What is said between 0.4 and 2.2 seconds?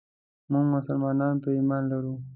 موږ مسلمانان پرې ايمان لرو.